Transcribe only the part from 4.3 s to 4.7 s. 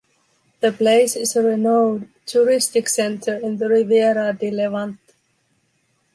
di